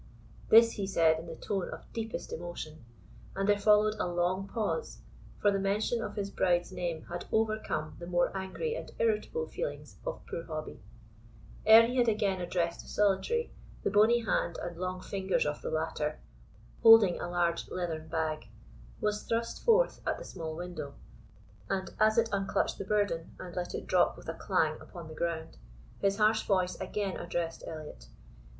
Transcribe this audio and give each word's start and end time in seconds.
This 0.49 0.71
he 0.71 0.87
said 0.87 1.19
in 1.19 1.27
the 1.27 1.35
tone 1.35 1.69
of 1.69 1.85
deepest 1.93 2.33
emotion 2.33 2.85
and 3.35 3.47
there 3.47 3.59
followed 3.59 3.93
a 3.99 4.07
long 4.07 4.47
pause, 4.47 4.97
for 5.37 5.51
the 5.51 5.59
mention 5.59 6.01
of 6.01 6.15
his 6.15 6.31
bride's 6.31 6.71
name 6.71 7.03
had 7.03 7.25
overcome 7.31 7.97
the 7.99 8.07
more 8.07 8.35
angry 8.35 8.73
and 8.73 8.91
irritable 8.97 9.45
feelings 9.45 9.97
of 10.03 10.25
poor 10.25 10.43
Hobbie. 10.45 10.81
Ere 11.67 11.85
he 11.85 11.97
had 11.97 12.07
again 12.09 12.41
addressed 12.41 12.81
the 12.81 12.87
Solitary, 12.87 13.51
the 13.83 13.91
bony 13.91 14.21
hand 14.21 14.57
and 14.59 14.75
long 14.75 15.01
fingers 15.01 15.45
of 15.45 15.61
the 15.61 15.69
latter, 15.69 16.19
holding 16.81 17.21
a 17.21 17.29
large 17.29 17.69
leathern 17.69 18.07
bag, 18.07 18.47
was 19.01 19.21
thrust 19.21 19.63
forth 19.63 20.01
at 20.07 20.17
the 20.17 20.25
small 20.25 20.55
window, 20.55 20.95
and 21.69 21.91
as 21.99 22.17
it 22.17 22.27
unclutched 22.31 22.79
the 22.79 22.85
burden, 22.85 23.35
and 23.39 23.55
let 23.55 23.75
it 23.75 23.85
drop 23.85 24.17
with 24.17 24.27
a 24.27 24.33
clang 24.33 24.81
upon 24.81 25.07
the 25.09 25.13
ground, 25.13 25.57
his 25.99 26.17
harsh 26.17 26.41
voice 26.41 26.75
again 26.81 27.15
addressed 27.17 27.63
Elliot. 27.67 28.07